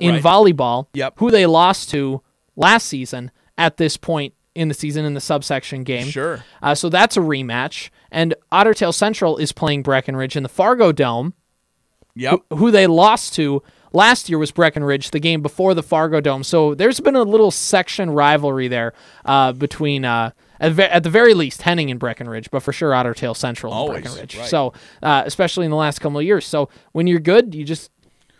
in 0.00 0.14
Right. 0.16 0.22
volleyball, 0.24 0.86
Yep. 0.94 1.14
who 1.18 1.30
they 1.30 1.46
lost 1.46 1.88
to 1.90 2.20
last 2.56 2.86
season 2.88 3.30
at 3.56 3.76
this 3.76 3.96
point 3.96 4.34
in 4.56 4.66
the 4.68 4.74
season 4.74 5.04
in 5.04 5.14
the 5.14 5.20
subsection 5.20 5.84
game. 5.84 6.08
Sure. 6.08 6.44
Uh, 6.60 6.74
so 6.74 6.88
that's 6.88 7.16
a 7.16 7.20
rematch. 7.20 7.90
And 8.10 8.34
Ottertail 8.50 8.92
Central 8.92 9.36
is 9.36 9.52
playing 9.52 9.82
Breckenridge 9.84 10.34
in 10.36 10.42
the 10.42 10.48
Fargo 10.48 10.90
Dome, 10.90 11.32
Yep. 12.16 12.40
who 12.50 12.70
they 12.72 12.86
lost 12.88 13.34
to 13.36 13.62
last 13.92 14.28
year 14.28 14.38
was 14.38 14.50
Breckenridge, 14.50 15.10
the 15.10 15.20
game 15.20 15.42
before 15.42 15.74
the 15.74 15.82
Fargo 15.82 16.20
Dome. 16.20 16.42
So 16.42 16.74
there's 16.74 17.00
been 17.00 17.16
a 17.16 17.22
little 17.22 17.50
section 17.50 18.10
rivalry 18.10 18.68
there 18.68 18.92
uh, 19.24 19.52
between, 19.52 20.04
uh, 20.04 20.30
at, 20.60 21.02
the 21.02 21.10
very 21.10 21.34
least, 21.34 21.62
Henning 21.62 21.90
and 21.90 21.98
Breckenridge, 22.00 22.50
but 22.50 22.62
for 22.62 22.72
sure 22.72 22.90
Ottertail 22.92 23.36
Central 23.36 23.72
and 23.72 23.78
Always, 23.78 24.02
Breckenridge. 24.02 24.36
right. 24.38 24.48
So 24.48 24.72
uh, 25.02 25.22
especially 25.26 25.64
in 25.66 25.70
the 25.70 25.76
last 25.76 26.00
couple 26.00 26.18
of 26.18 26.24
years. 26.24 26.46
So 26.46 26.68
when 26.92 27.06
you're 27.06 27.20
good, 27.20 27.54
you 27.54 27.64
just 27.64 27.90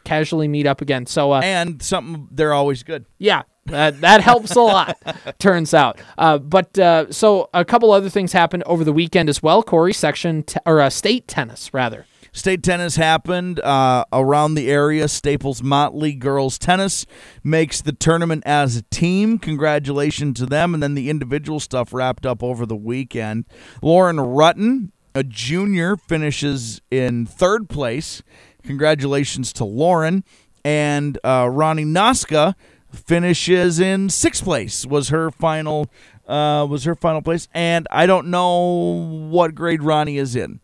casually 0.05 0.49
meet 0.49 0.67
up 0.67 0.81
again. 0.81 1.07
So 1.07 1.33
uh, 1.33 1.41
And 1.43 1.81
something 1.83 2.29
they're 2.31 2.53
always 2.55 2.83
good. 2.83 3.07
yeah, 3.19 3.43
that 3.67 4.01
that 4.01 4.21
helps 4.21 4.57
a 4.57 4.61
lot. 4.61 4.99
turns 5.39 5.73
out. 5.75 6.01
Uh, 6.19 6.39
but 6.39 6.77
uh, 6.79 7.13
so 7.13 7.49
a 7.55 7.65
couple 7.65 7.93
other 7.93 8.09
things 8.09 8.33
happened 8.33 8.65
over 8.65 8.83
the 8.83 8.93
weekend 8.93 9.29
as 9.29 9.41
well. 9.43 9.63
Corey, 9.63 9.93
section 9.93 10.43
te- 10.43 10.59
or 10.67 10.81
uh, 10.81 10.91
state 10.91 11.29
tennis 11.29 11.73
rather. 11.73 12.07
State 12.35 12.63
tennis 12.63 12.97
happened 12.97 13.61
uh, 13.61 14.07
around 14.11 14.55
the 14.55 14.71
area. 14.71 15.07
Staples 15.07 15.63
Motley 15.63 16.15
girls 16.15 16.59
tennis 16.59 17.05
makes 17.45 17.83
the 17.83 17.93
tournament 17.93 18.43
as 18.47 18.77
a 18.77 18.83
team. 18.85 19.39
Congratulations 19.39 20.39
to 20.39 20.47
them. 20.47 20.73
And 20.73 20.83
then 20.83 20.95
the 20.95 21.11
individual 21.11 21.61
stuff 21.61 21.93
wrapped 21.93 22.25
up 22.25 22.43
over 22.43 22.65
the 22.65 22.77
weekend. 22.77 23.45
Lauren 23.83 24.17
Rutten, 24.17 24.93
a 25.15 25.23
junior, 25.23 25.95
finishes 25.97 26.81
in 26.91 27.27
third 27.27 27.69
place. 27.69 28.23
Congratulations 28.63 29.53
to 29.53 29.65
Lauren. 29.67 30.25
And 30.65 31.19
uh, 31.23 31.49
Ronnie 31.51 31.85
Noska 31.85 32.55
finishes 32.91 33.79
in 33.79 34.09
sixth 34.09 34.43
place. 34.43 34.87
Was 34.87 35.11
her 35.11 35.31
final 35.31 35.91
uh, 36.27 36.67
was 36.69 36.85
her 36.85 36.95
final 36.95 37.21
place. 37.21 37.47
And 37.53 37.87
I 37.91 38.07
don't 38.07 38.29
know 38.29 39.29
what 39.29 39.55
grade 39.55 39.83
Ronnie 39.83 40.17
is 40.17 40.35
in. 40.35 40.61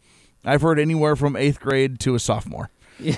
I've 0.49 0.62
heard 0.62 0.78
anywhere 0.78 1.14
from 1.14 1.37
eighth 1.37 1.61
grade 1.61 2.00
to 2.00 2.14
a 2.14 2.19
sophomore. 2.19 2.71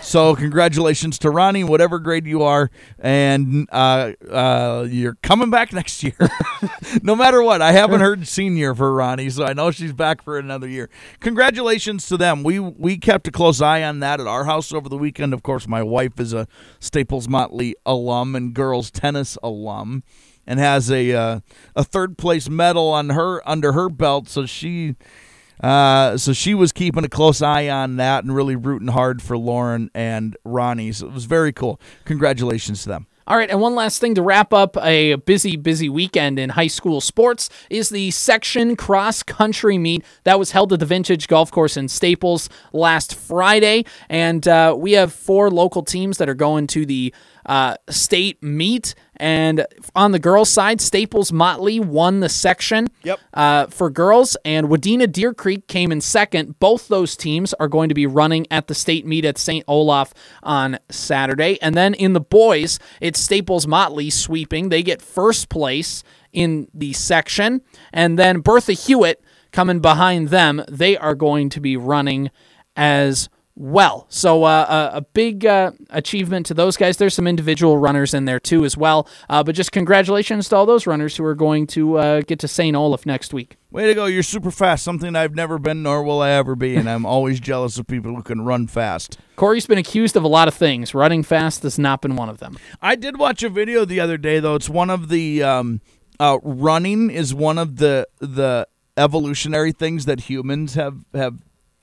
So 0.03 0.37
congratulations 0.37 1.19
to 1.21 1.31
Ronnie, 1.31 1.65
whatever 1.65 1.99
grade 1.99 2.27
you 2.27 2.43
are, 2.43 2.71
and 2.99 3.67
uh, 3.73 4.13
uh, 4.31 4.87
you're 4.91 5.17
coming 5.23 5.49
back 5.49 5.73
next 5.73 6.03
year. 6.03 6.17
no 7.03 7.17
matter 7.17 7.43
what, 7.43 7.63
I 7.63 7.73
haven't 7.73 8.01
heard 8.01 8.29
senior 8.29 8.75
for 8.75 8.93
Ronnie, 8.93 9.31
so 9.31 9.45
I 9.45 9.55
know 9.55 9.71
she's 9.71 9.95
back 9.95 10.23
for 10.23 10.39
another 10.39 10.69
year. 10.69 10.91
Congratulations 11.21 12.07
to 12.09 12.19
them. 12.19 12.43
We 12.43 12.59
we 12.59 12.99
kept 12.99 13.27
a 13.29 13.31
close 13.31 13.63
eye 13.63 13.83
on 13.83 14.01
that 14.01 14.21
at 14.21 14.27
our 14.27 14.45
house 14.45 14.71
over 14.73 14.89
the 14.89 14.99
weekend. 14.99 15.33
Of 15.33 15.43
course, 15.43 15.67
my 15.67 15.83
wife 15.83 16.21
is 16.21 16.35
a 16.35 16.47
Staples 16.79 17.27
Motley 17.27 17.75
alum 17.87 18.37
and 18.37 18.53
girls 18.53 18.91
tennis 18.91 19.39
alum 19.43 20.03
and 20.47 20.61
has 20.61 20.91
a 20.91 21.13
uh, 21.13 21.41
a 21.75 21.85
third 21.85 22.19
place 22.19 22.51
medal 22.51 22.89
on 22.89 23.11
her 23.11 23.49
under 23.49 23.73
her 23.73 23.89
belt. 23.89 24.29
So 24.29 24.45
she 24.45 24.97
uh, 25.63 26.17
so 26.17 26.33
she 26.33 26.55
was 26.55 26.73
keeping 26.73 27.05
a 27.05 27.09
close 27.09 27.43
eye 27.43 27.69
on 27.69 27.97
that 27.97 28.25
and 28.25 28.35
really 28.35 28.57
rooting 28.57 28.89
hard 28.89 29.23
for 29.23 29.37
Lauren 29.37 29.91
and 29.95 30.37
Ronnie. 30.45 30.93
So 30.93 31.07
it 31.07 31.13
was 31.13 31.25
very 31.27 31.53
cool. 31.53 31.81
Congratulations 32.05 32.83
to 32.83 32.89
them. 32.89 33.07
All 33.31 33.37
right, 33.37 33.49
and 33.49 33.61
one 33.61 33.77
last 33.77 34.01
thing 34.01 34.17
to 34.17 34.23
wrap 34.23 34.53
up 34.53 34.77
a 34.79 35.15
busy, 35.15 35.57
busy 35.57 35.89
weekend 35.89 36.37
in 36.41 36.51
high 36.51 36.67
school 36.67 37.01
sports 37.01 37.49
is 37.69 37.89
the 37.89 38.11
section 38.11 38.75
cross 38.75 39.23
country 39.23 39.79
meet 39.79 40.05
that 40.25 40.37
was 40.37 40.51
held 40.51 40.73
at 40.73 40.81
the 40.81 40.87
Vintage 40.87 41.29
Golf 41.29 41.53
Course 41.53 41.77
in 41.77 41.87
Staples 41.87 42.49
last 42.73 43.15
Friday. 43.15 43.85
And 44.09 44.49
uh, 44.49 44.75
we 44.77 44.93
have 44.93 45.13
four 45.13 45.49
local 45.49 45.85
teams 45.85 46.19
that 46.19 46.29
are 46.29 46.35
going 46.35 46.67
to 46.69 46.85
the 46.85 47.15
uh, 47.47 47.77
state 47.89 48.43
meet. 48.43 48.95
And 49.17 49.67
on 49.95 50.13
the 50.13 50.19
girls' 50.19 50.49
side, 50.49 50.81
Staples 50.81 51.31
Motley 51.31 51.79
won 51.79 52.21
the 52.21 52.29
section 52.31 52.89
Yep. 53.03 53.21
uh, 53.35 53.67
for 53.67 53.91
girls, 53.91 54.35
and 54.47 54.69
Wadena 54.69 55.11
Deer 55.13 55.35
Creek 55.35 55.67
came 55.69 55.93
in 55.93 56.01
second. 56.01 56.59
Both 56.59 56.89
those 56.89 57.17
teams 57.17 57.53
are 57.55 57.69
going 57.69 57.91
to 57.91 57.95
be 57.95 58.07
running 58.07 58.47
at 58.51 58.67
the 58.67 58.75
state 58.75 59.05
meet 59.07 59.27
at 59.27 59.37
St. 59.37 59.63
Olaf 59.69 60.15
on 60.43 60.79
Saturday. 60.91 61.59
And 61.61 61.75
then 61.75 61.93
in 61.93 62.15
the 62.15 62.21
boys, 62.21 62.79
it's 63.01 63.21
Staples 63.21 63.67
Motley 63.67 64.09
sweeping. 64.09 64.71
They 64.71 64.83
get 64.83 65.03
first 65.03 65.51
place 65.51 66.03
in 66.33 66.69
the 66.73 66.93
section. 66.95 67.61
And 67.93 68.19
then 68.19 68.41
Bertha 68.41 68.73
Hewitt 68.73 69.23
coming 69.53 69.81
behind 69.81 70.29
them. 70.29 70.63
They 70.69 70.97
are 70.97 71.15
going 71.15 71.51
to 71.51 71.61
be 71.61 71.77
running 71.77 72.31
as 72.77 73.29
well. 73.55 74.07
So 74.09 74.45
uh, 74.45 74.91
a, 74.93 74.97
a 74.99 75.01
big 75.03 75.45
uh, 75.45 75.73
achievement 75.91 76.47
to 76.47 76.55
those 76.55 76.77
guys. 76.77 76.97
There's 76.97 77.15
some 77.15 77.27
individual 77.27 77.79
runners 77.79 78.15
in 78.15 78.25
there 78.25 78.41
too 78.41 78.65
as 78.65 78.77
well. 78.77 79.09
Uh, 79.29 79.43
but 79.43 79.55
just 79.55 79.73
congratulations 79.73 80.49
to 80.49 80.57
all 80.57 80.67
those 80.67 80.87
runners 80.87 81.17
who 81.17 81.25
are 81.25 81.35
going 81.35 81.67
to 81.69 81.99
uh, 81.99 82.21
get 82.23 82.39
to 82.41 82.49
St. 82.49 82.77
Olaf 82.77 83.05
next 83.05 83.35
week. 83.35 83.57
Way 83.71 83.87
to 83.87 83.95
go. 83.95 84.07
You're 84.07 84.23
super 84.23 84.51
fast, 84.51 84.83
something 84.83 85.15
I've 85.15 85.35
never 85.35 85.59
been 85.59 85.83
nor 85.83 86.03
will 86.03 86.23
I 86.23 86.31
ever 86.31 86.57
be. 86.57 86.77
And 86.77 86.89
I'm 86.89 87.05
always 87.15 87.39
jealous 87.41 87.79
of 87.79 87.87
people 87.87 88.15
who 88.15 88.23
can 88.23 88.43
run 88.43 88.67
fast. 88.67 89.19
Corey's 89.37 89.67
been 89.67 89.79
accused 89.79 90.17
of 90.17 90.25
a 90.25 90.29
lot 90.29 90.49
of 90.49 90.55
things. 90.55 90.95
Running 90.95 91.23
fast 91.23 91.63
has 91.63 91.79
not 91.79 92.03
been 92.03 92.17
one 92.17 92.29
of 92.29 92.39
them. 92.39 92.59
I 92.81 92.97
did 92.97 93.19
watch 93.19 93.43
a 93.43 93.49
video 93.49 93.85
the 93.85 94.01
other 94.01 94.17
day, 94.17 94.41
though. 94.41 94.55
It's 94.55 94.69
one 94.69 94.91
of 94.91 95.09
the 95.09 95.43
um, 95.43 95.81
uh, 96.19 96.39
running 96.43 97.11
is 97.11 97.35
one 97.35 97.59
of 97.59 97.77
the 97.77 98.07
the 98.19 98.67
evolutionary 98.97 99.73
things 99.73 100.05
that 100.05 100.21
humans 100.21 100.75
have 100.75 101.05
have 101.15 101.39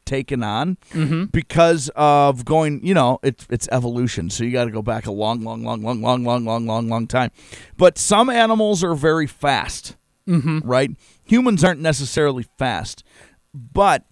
taken 0.08 0.42
on 0.44 0.78
mm-hmm. 0.92 1.26
because 1.26 1.92
of 1.96 2.46
going. 2.46 2.84
You 2.84 2.94
know, 2.94 3.20
it's 3.22 3.46
it's 3.50 3.68
evolution, 3.72 4.30
so 4.30 4.44
you 4.44 4.52
got 4.52 4.66
to 4.66 4.72
go 4.72 4.82
back 4.82 5.06
a 5.06 5.12
long, 5.12 5.44
long, 5.44 5.64
long, 5.64 5.84
long, 5.84 6.02
long, 6.02 6.24
long, 6.24 6.46
long, 6.46 6.66
long, 6.66 6.90
long 6.90 7.08
time. 7.08 7.32
But 7.78 7.98
some 7.98 8.30
animals 8.30 8.84
are 8.84 8.96
very 8.96 9.28
fast, 9.28 9.96
mm-hmm. 10.28 10.60
right? 10.60 10.92
Humans 11.26 11.64
aren't 11.64 11.82
necessarily 11.82 12.46
fast, 12.58 13.04
but 13.54 14.06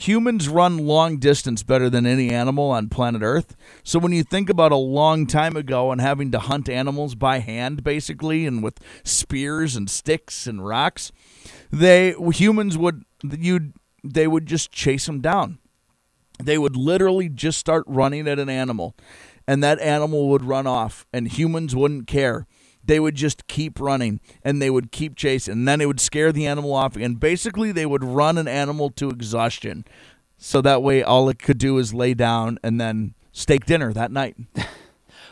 humans 0.00 0.48
run 0.48 0.78
long 0.78 1.18
distance 1.18 1.62
better 1.62 1.90
than 1.90 2.06
any 2.06 2.30
animal 2.30 2.70
on 2.70 2.88
planet 2.88 3.22
Earth. 3.22 3.56
So 3.82 3.98
when 3.98 4.12
you 4.12 4.22
think 4.22 4.48
about 4.48 4.72
a 4.72 4.76
long 4.76 5.26
time 5.26 5.56
ago 5.56 5.90
and 5.90 6.00
having 6.00 6.30
to 6.32 6.38
hunt 6.38 6.68
animals 6.68 7.14
by 7.14 7.40
hand, 7.40 7.82
basically, 7.82 8.46
and 8.46 8.62
with 8.62 8.78
spears 9.02 9.76
and 9.76 9.90
sticks 9.90 10.46
and 10.46 10.64
rocks, 10.64 11.12
they 11.70 12.12
humans 12.32 12.78
would 12.78 13.04
you 13.22 13.72
they 14.04 14.26
would 14.26 14.46
just 14.46 14.70
chase 14.70 15.06
them 15.06 15.20
down. 15.20 15.58
They 16.42 16.58
would 16.58 16.76
literally 16.76 17.28
just 17.28 17.58
start 17.58 17.84
running 17.86 18.28
at 18.28 18.38
an 18.38 18.48
animal, 18.48 18.94
and 19.46 19.62
that 19.64 19.80
animal 19.80 20.28
would 20.28 20.44
run 20.44 20.66
off, 20.66 21.06
and 21.12 21.26
humans 21.28 21.74
wouldn't 21.74 22.06
care. 22.06 22.46
They 22.84 23.00
would 23.00 23.16
just 23.16 23.46
keep 23.48 23.80
running 23.80 24.18
and 24.42 24.62
they 24.62 24.70
would 24.70 24.92
keep 24.92 25.14
chasing, 25.16 25.52
and 25.52 25.68
then 25.68 25.80
it 25.80 25.86
would 25.86 26.00
scare 26.00 26.32
the 26.32 26.46
animal 26.46 26.72
off. 26.72 26.96
And 26.96 27.20
basically, 27.20 27.70
they 27.72 27.84
would 27.84 28.02
run 28.04 28.38
an 28.38 28.48
animal 28.48 28.88
to 28.90 29.10
exhaustion. 29.10 29.84
So 30.38 30.60
that 30.62 30.82
way, 30.82 31.02
all 31.02 31.28
it 31.28 31.38
could 31.40 31.58
do 31.58 31.76
is 31.78 31.92
lay 31.92 32.14
down 32.14 32.58
and 32.62 32.80
then 32.80 33.14
steak 33.32 33.66
dinner 33.66 33.92
that 33.92 34.10
night. 34.12 34.36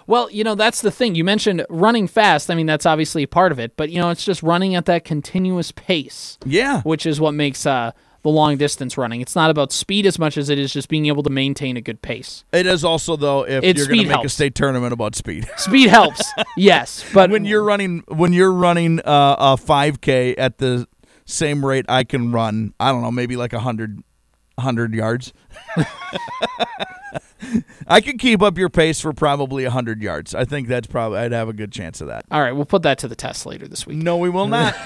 Well, 0.08 0.30
you 0.30 0.44
know, 0.44 0.54
that's 0.54 0.82
the 0.82 0.92
thing. 0.92 1.16
You 1.16 1.24
mentioned 1.24 1.66
running 1.68 2.06
fast. 2.06 2.48
I 2.48 2.54
mean, 2.54 2.66
that's 2.66 2.86
obviously 2.86 3.24
a 3.24 3.28
part 3.28 3.50
of 3.50 3.58
it, 3.58 3.76
but, 3.76 3.90
you 3.90 4.00
know, 4.00 4.10
it's 4.10 4.24
just 4.24 4.40
running 4.40 4.76
at 4.76 4.84
that 4.86 5.04
continuous 5.04 5.72
pace, 5.72 6.38
Yeah. 6.44 6.82
which 6.82 7.06
is 7.06 7.18
what 7.20 7.34
makes 7.34 7.66
uh, 7.66 7.90
the 8.26 8.32
long 8.32 8.56
distance 8.56 8.98
running. 8.98 9.20
It's 9.20 9.36
not 9.36 9.50
about 9.50 9.70
speed 9.70 10.04
as 10.04 10.18
much 10.18 10.36
as 10.36 10.48
it 10.50 10.58
is 10.58 10.72
just 10.72 10.88
being 10.88 11.06
able 11.06 11.22
to 11.22 11.30
maintain 11.30 11.76
a 11.76 11.80
good 11.80 12.02
pace. 12.02 12.42
It 12.52 12.66
is 12.66 12.84
also, 12.84 13.14
though, 13.14 13.46
if 13.46 13.62
you're 13.62 13.86
going 13.86 14.02
to 14.02 14.16
make 14.16 14.24
a 14.24 14.28
state 14.28 14.56
tournament 14.56 14.92
about 14.92 15.14
speed. 15.14 15.48
Speed 15.56 15.90
helps, 15.90 16.22
yes, 16.56 17.04
but 17.14 17.30
when 17.30 17.44
you're 17.44 17.62
running 17.62 18.02
when 18.08 18.32
you're 18.32 18.52
running 18.52 18.98
uh, 19.00 19.36
a 19.38 19.56
5k 19.56 20.34
at 20.38 20.58
the 20.58 20.88
same 21.24 21.64
rate 21.64 21.86
I 21.88 22.02
can 22.02 22.32
run, 22.32 22.74
I 22.80 22.90
don't 22.90 23.02
know, 23.02 23.12
maybe 23.12 23.36
like 23.36 23.52
a 23.52 23.56
100 23.56 24.02
100 24.56 24.94
yards. 24.94 25.32
I 27.86 28.00
could 28.00 28.18
keep 28.18 28.42
up 28.42 28.58
your 28.58 28.68
pace 28.68 29.00
for 29.00 29.12
probably 29.12 29.64
100 29.64 30.02
yards. 30.02 30.34
I 30.34 30.44
think 30.44 30.68
that's 30.68 30.86
probably 30.86 31.18
I'd 31.18 31.32
have 31.32 31.48
a 31.48 31.52
good 31.52 31.72
chance 31.72 32.00
of 32.00 32.08
that. 32.08 32.24
all 32.30 32.40
right, 32.40 32.52
we'll 32.52 32.64
put 32.64 32.82
that 32.82 32.98
to 32.98 33.08
the 33.08 33.16
test 33.16 33.46
later 33.46 33.66
this 33.68 33.86
week. 33.86 33.98
No, 33.98 34.16
we 34.16 34.30
will 34.30 34.48
not. 34.48 34.74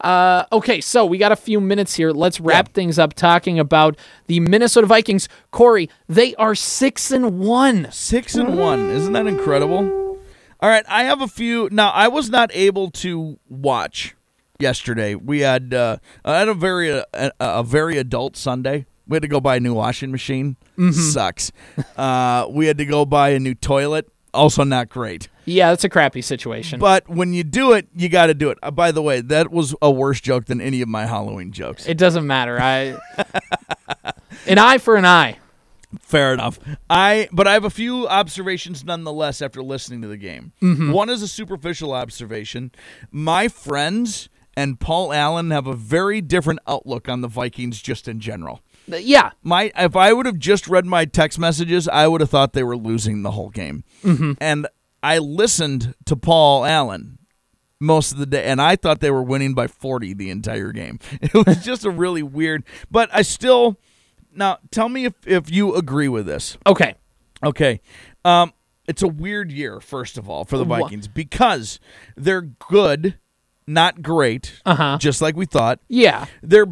Uh, 0.00 0.44
okay, 0.50 0.80
so 0.80 1.04
we 1.04 1.18
got 1.18 1.30
a 1.30 1.36
few 1.36 1.60
minutes 1.60 1.94
here. 1.94 2.10
Let's 2.10 2.40
wrap 2.40 2.72
things 2.72 2.98
up 2.98 3.12
talking 3.12 3.58
about 3.58 3.98
the 4.28 4.40
Minnesota 4.40 4.86
Vikings. 4.86 5.28
Corey, 5.50 5.90
they 6.08 6.34
are 6.36 6.54
six 6.54 7.10
and 7.10 7.38
one. 7.38 7.88
6 7.90 8.34
and 8.34 8.58
1. 8.58 8.90
Isn't 8.90 9.12
that 9.12 9.26
incredible? 9.26 10.18
All 10.60 10.70
right, 10.70 10.84
I 10.88 11.04
have 11.04 11.20
a 11.20 11.28
few. 11.28 11.68
Now, 11.70 11.90
I 11.90 12.08
was 12.08 12.30
not 12.30 12.50
able 12.54 12.90
to 12.92 13.38
watch 13.46 14.16
yesterday. 14.58 15.14
We 15.14 15.40
had 15.40 15.74
uh, 15.74 15.98
I 16.24 16.38
had 16.38 16.48
a 16.48 16.54
very 16.54 16.90
uh, 16.90 17.04
a, 17.12 17.30
a 17.38 17.62
very 17.62 17.98
adult 17.98 18.36
Sunday. 18.36 18.86
We 19.08 19.14
had 19.16 19.22
to 19.22 19.28
go 19.28 19.40
buy 19.40 19.56
a 19.56 19.60
new 19.60 19.74
washing 19.74 20.10
machine. 20.10 20.56
Sucks. 20.92 21.52
Uh, 21.96 22.46
we 22.50 22.66
had 22.66 22.78
to 22.78 22.84
go 22.84 23.04
buy 23.04 23.30
a 23.30 23.38
new 23.38 23.54
toilet. 23.54 24.08
Also 24.34 24.64
not 24.64 24.88
great. 24.88 25.28
Yeah, 25.46 25.70
that's 25.70 25.84
a 25.84 25.88
crappy 25.88 26.20
situation. 26.22 26.80
But 26.80 27.08
when 27.08 27.32
you 27.32 27.44
do 27.44 27.72
it, 27.72 27.88
you 27.94 28.08
got 28.08 28.26
to 28.26 28.34
do 28.34 28.50
it. 28.50 28.58
Uh, 28.62 28.70
by 28.70 28.90
the 28.90 29.00
way, 29.00 29.20
that 29.20 29.50
was 29.50 29.74
a 29.80 29.90
worse 29.90 30.20
joke 30.20 30.46
than 30.46 30.60
any 30.60 30.82
of 30.82 30.88
my 30.88 31.06
Halloween 31.06 31.52
jokes. 31.52 31.86
It 31.86 31.96
doesn't 31.96 32.26
matter. 32.26 32.60
I 32.60 32.98
an 34.46 34.58
eye 34.58 34.78
for 34.78 34.96
an 34.96 35.04
eye. 35.06 35.38
Fair 36.00 36.34
enough. 36.34 36.58
I 36.90 37.28
but 37.32 37.46
I 37.46 37.52
have 37.52 37.64
a 37.64 37.70
few 37.70 38.08
observations 38.08 38.84
nonetheless 38.84 39.40
after 39.40 39.62
listening 39.62 40.02
to 40.02 40.08
the 40.08 40.16
game. 40.16 40.52
One 40.60 41.08
is 41.08 41.22
a 41.22 41.28
superficial 41.28 41.92
observation. 41.92 42.72
My 43.10 43.48
friends 43.48 44.28
and 44.56 44.80
Paul 44.80 45.12
Allen 45.12 45.50
have 45.50 45.66
a 45.66 45.74
very 45.74 46.20
different 46.20 46.60
outlook 46.66 47.08
on 47.08 47.20
the 47.20 47.28
Vikings 47.28 47.80
just 47.80 48.08
in 48.08 48.20
general. 48.20 48.60
Yeah, 48.88 49.30
My 49.42 49.72
if 49.76 49.96
I 49.96 50.12
would 50.12 50.26
have 50.26 50.38
just 50.38 50.68
read 50.68 50.86
my 50.86 51.04
text 51.04 51.38
messages, 51.38 51.88
I 51.88 52.06
would 52.06 52.20
have 52.20 52.30
thought 52.30 52.52
they 52.52 52.62
were 52.62 52.76
losing 52.76 53.22
the 53.22 53.32
whole 53.32 53.50
game. 53.50 53.84
And 54.40 54.66
I 55.02 55.18
listened 55.18 55.94
to 56.06 56.16
Paul 56.16 56.64
Allen 56.64 57.18
most 57.80 58.12
of 58.12 58.18
the 58.18 58.26
day, 58.26 58.44
and 58.44 58.60
I 58.60 58.76
thought 58.76 59.00
they 59.00 59.10
were 59.10 59.22
winning 59.22 59.52
by 59.54 59.66
40 59.66 60.14
the 60.14 60.30
entire 60.30 60.72
game. 60.72 60.98
It 61.20 61.34
was 61.46 61.64
just 61.64 61.84
a 61.84 61.90
really 61.90 62.22
weird. 62.22 62.64
But 62.90 63.10
I 63.12 63.22
still 63.22 63.78
now 64.34 64.58
tell 64.70 64.88
me 64.88 65.04
if 65.06 65.14
if 65.26 65.50
you 65.50 65.74
agree 65.74 66.08
with 66.08 66.26
this. 66.26 66.56
okay. 66.66 66.94
Okay. 67.44 67.80
Um, 68.24 68.52
it's 68.88 69.02
a 69.02 69.08
weird 69.08 69.50
year, 69.52 69.80
first 69.80 70.16
of 70.16 70.28
all, 70.30 70.44
for 70.44 70.56
the 70.58 70.64
Wha- 70.64 70.80
Vikings 70.80 71.06
because 71.08 71.78
they're 72.16 72.40
good, 72.42 73.18
not 73.66 74.00
great, 74.00 74.60
Uh-huh. 74.64 74.96
just 74.98 75.20
like 75.20 75.36
we 75.36 75.44
thought. 75.44 75.80
Yeah. 75.88 76.26
They're 76.42 76.66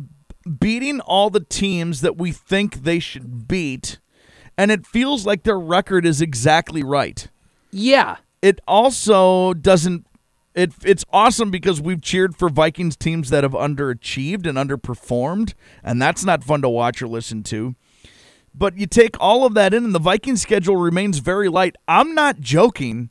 beating 0.44 1.00
all 1.00 1.30
the 1.30 1.40
teams 1.40 2.00
that 2.00 2.16
we 2.16 2.32
think 2.32 2.82
they 2.82 2.98
should 2.98 3.48
beat, 3.48 3.98
and 4.56 4.70
it 4.70 4.86
feels 4.86 5.26
like 5.26 5.42
their 5.42 5.58
record 5.58 6.06
is 6.06 6.20
exactly 6.20 6.82
right. 6.82 7.28
Yeah. 7.70 8.16
It 8.42 8.60
also 8.68 9.54
doesn't. 9.54 10.06
It, 10.54 10.72
it's 10.84 11.04
awesome 11.12 11.50
because 11.50 11.80
we've 11.80 12.00
cheered 12.00 12.36
for 12.36 12.48
Vikings 12.48 12.96
teams 12.96 13.30
that 13.30 13.42
have 13.42 13.52
underachieved 13.52 14.46
and 14.46 14.56
underperformed, 14.56 15.54
and 15.82 16.00
that's 16.00 16.24
not 16.24 16.44
fun 16.44 16.62
to 16.62 16.68
watch 16.68 17.02
or 17.02 17.08
listen 17.08 17.42
to. 17.44 17.74
But 18.54 18.78
you 18.78 18.86
take 18.86 19.18
all 19.18 19.44
of 19.44 19.54
that 19.54 19.74
in, 19.74 19.84
and 19.84 19.94
the 19.94 19.98
Viking 19.98 20.36
schedule 20.36 20.76
remains 20.76 21.18
very 21.18 21.48
light. 21.48 21.74
I'm 21.88 22.14
not 22.14 22.38
joking. 22.38 23.10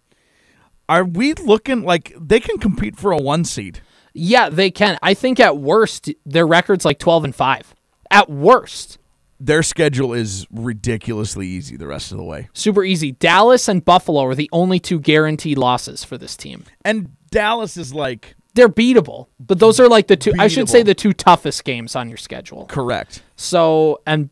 Are 0.88 1.04
we 1.04 1.34
looking 1.34 1.84
like 1.84 2.14
they 2.18 2.40
can 2.40 2.58
compete 2.60 2.96
for 2.98 3.12
a 3.12 3.18
one 3.18 3.44
seed? 3.44 3.82
Yeah, 4.14 4.50
they 4.50 4.70
can. 4.72 4.98
I 5.02 5.14
think 5.14 5.40
at 5.40 5.58
worst 5.58 6.10
their 6.26 6.46
record's 6.48 6.86
like 6.86 7.00
12 7.00 7.24
and 7.26 7.36
5. 7.36 7.74
At 8.12 8.30
worst. 8.30 9.00
their 9.40 9.64
schedule 9.64 10.14
is 10.14 10.46
ridiculously 10.52 11.48
easy 11.48 11.76
the 11.78 11.88
rest 11.88 12.12
of 12.12 12.18
the 12.18 12.24
way. 12.24 12.48
Super 12.54 12.84
easy. 12.84 13.12
Dallas 13.12 13.68
and 13.68 13.84
Buffalo 13.84 14.24
are 14.26 14.36
the 14.36 14.50
only 14.54 14.80
two 14.80 15.00
guaranteed 15.00 15.58
losses 15.58 16.04
for 16.04 16.18
this 16.18 16.38
team. 16.38 16.64
And 16.86 17.16
Dallas 17.32 17.76
is 17.76 17.94
like 17.94 18.36
They're 18.54 18.70
beatable, 18.70 19.28
but 19.40 19.58
those 19.60 19.80
are 19.80 19.90
like 19.90 20.08
the 20.08 20.16
two. 20.16 20.34
I 20.40 20.48
should 20.48 20.70
say 20.70 20.84
the 20.84 20.94
two 20.94 21.12
toughest 21.14 21.64
games 21.64 21.96
on 21.96 22.08
your 22.08 22.18
schedule. 22.18 22.66
correct. 22.68 23.24
So, 23.36 24.00
and 24.06 24.30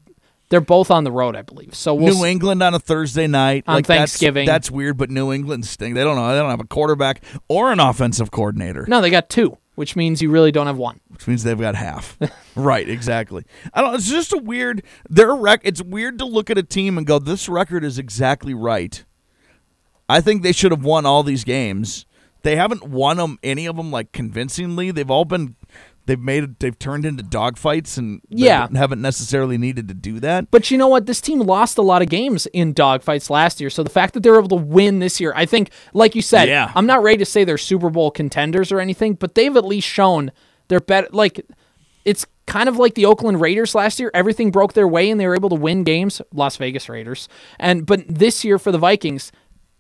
they're 0.50 0.62
both 0.62 0.92
on 0.92 1.04
the 1.06 1.12
road, 1.12 1.36
I 1.36 1.42
believe. 1.42 1.74
So 1.74 1.94
we'll 1.96 2.14
New 2.20 2.26
England 2.26 2.62
on 2.62 2.74
a 2.76 2.80
Thursday 2.80 3.26
night 3.26 3.64
On 3.68 3.76
like 3.76 3.88
that's- 3.88 4.12
Thanksgiving. 4.12 4.46
That's, 4.46 4.70
weird, 4.70 4.98
but 4.98 5.10
New 5.10 5.32
England's 5.34 5.76
thing 5.76 5.94
they 5.96 6.04
don't 6.04 6.16
know. 6.18 6.30
They 6.30 6.40
don't 6.40 6.50
have 6.52 6.60
a 6.60 6.66
quarterback 6.68 7.24
or 7.48 7.72
an 7.72 7.80
offensive 7.80 8.30
coordinator, 8.32 8.86
No, 8.88 9.02
they 9.02 9.10
got 9.10 9.30
two, 9.30 9.58
which 9.75 9.96
means 9.96 10.22
you 10.22 10.30
really 10.30 10.51
don't 10.51 10.68
have 10.68 10.78
one. 10.78 11.00
which 11.10 11.28
means 11.28 11.44
they've 11.44 11.60
got 11.60 11.75
half. 11.75 12.18
right, 12.56 12.88
exactly. 12.88 13.46
I 13.74 13.82
don't. 13.82 13.96
It's 13.96 14.10
just 14.10 14.34
a 14.34 14.38
weird. 14.38 14.84
Their 15.10 15.34
rec. 15.36 15.62
It's 15.63 15.82
weird 15.82 16.20
to 16.20 16.25
look 16.25 16.50
at 16.50 16.58
a 16.58 16.63
team 16.63 16.98
and 16.98 17.08
go, 17.08 17.20
"This 17.20 17.48
record 17.50 17.84
is 17.84 17.98
exactly 17.98 18.54
right." 18.54 19.04
I 20.10 20.20
think 20.20 20.44
they 20.44 20.51
should 20.51 20.72
have 20.72 20.84
won 20.84 21.06
all 21.06 21.24
these 21.24 21.44
games. 21.44 22.06
They 22.44 22.56
haven't 22.56 22.84
won 22.84 23.18
them 23.18 23.38
any 23.44 23.66
of 23.66 23.78
them 23.78 23.92
like 23.92 24.12
convincingly. 24.12 24.92
They've 24.92 25.10
all 25.12 25.25
been. 25.25 25.56
They've 26.12 26.20
made. 26.20 26.60
They've 26.60 26.77
turned 26.77 27.06
into 27.06 27.24
dogfights 27.24 27.98
and 27.98 28.20
Yeah. 28.27 28.68
haven't 28.75 29.01
necessarily 29.01 29.58
needed 29.58 29.88
to 29.88 29.94
do 29.94 30.20
that. 30.20 30.51
But 30.51 30.70
you 30.70 30.77
know 30.77 30.89
what? 30.89 31.06
This 31.06 31.22
team 31.22 31.39
lost 31.39 31.77
a 31.77 31.82
lot 31.82 32.01
of 32.01 32.10
games 32.10 32.48
in 32.48 32.74
dogfights 32.74 33.30
last 33.30 33.62
year. 33.62 33.70
So 33.70 33.82
the 33.82 33.89
fact 33.89 34.13
that 34.15 34.24
they're 34.24 34.38
able 34.38 34.50
to 34.50 34.56
win 34.56 35.00
this 35.00 35.22
year, 35.22 35.32
I 35.38 35.46
think, 35.46 35.72
like 35.94 36.13
you 36.13 36.22
said, 36.22 36.50
Yeah. 36.50 36.70
I'm 36.75 36.86
not 36.86 37.01
ready 37.01 37.18
to 37.20 37.25
say 37.25 37.46
they're 37.46 37.58
Super 37.58 37.89
Bowl 37.89 38.12
contenders 38.12 38.74
or 38.74 38.82
anything, 38.82 39.13
but 39.13 39.36
they've 39.36 39.56
at 39.56 39.63
least 39.63 39.88
shown 39.88 40.32
they're 40.68 40.82
better. 40.82 41.08
Like, 41.13 41.46
it's 42.03 42.25
kind 42.46 42.68
of 42.68 42.75
like 42.75 42.96
the 42.96 43.06
Oakland 43.06 43.39
Raiders 43.39 43.74
last 43.74 43.98
year. 44.01 44.12
Everything 44.13 44.51
broke 44.51 44.74
their 44.74 44.88
way 44.89 45.10
and 45.10 45.18
they 45.18 45.27
were 45.27 45.36
able 45.36 45.48
to 45.48 45.56
win 45.56 45.86
games. 45.86 46.22
Las 46.34 46.58
Vegas 46.58 46.89
Raiders. 46.89 47.30
And 47.58 47.86
but 47.86 48.01
this 48.10 48.44
year 48.44 48.60
for 48.60 48.74
the 48.74 48.77
Vikings, 48.77 49.32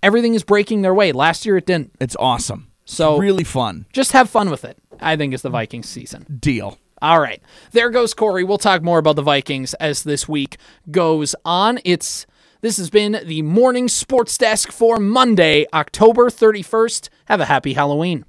everything 0.01 0.33
is 0.33 0.43
breaking 0.45 0.81
their 0.81 0.93
way. 0.93 1.11
Last 1.11 1.45
year 1.45 1.57
it 1.57 1.65
didn't. 1.65 1.91
It's 1.99 2.15
awesome. 2.17 2.70
So- 2.85 3.17
really 3.17 3.43
fun 3.43 3.85
Just 3.93 4.11
have 4.11 4.29
fun 4.29 4.49
with 4.49 4.65
it. 4.65 4.77
I 4.99 5.15
think 5.15 5.33
is 5.33 5.41
the 5.41 5.49
Vikings 5.49 5.89
season. 5.89 6.25
deal. 6.39 6.77
All 7.01 7.19
right. 7.19 7.41
There 7.71 7.89
goes 7.89 8.13
Corey. 8.13 8.43
We'll 8.43 8.59
talk 8.59 8.83
more 8.83 8.99
about 8.99 9.15
the 9.15 9.23
Vikings 9.23 9.73
as 9.75 10.03
this 10.03 10.29
week 10.29 10.57
goes 10.91 11.33
on. 11.43 11.79
It's 11.83 12.27
this 12.61 12.77
has 12.77 12.91
been 12.91 13.19
the 13.25 13.41
morning 13.41 13.87
sports 13.87 14.37
desk 14.37 14.71
for 14.71 14.99
Monday, 14.99 15.65
October 15.73 16.29
31st. 16.29 17.09
Have 17.25 17.41
a 17.41 17.45
happy 17.45 17.73
Halloween. 17.73 18.23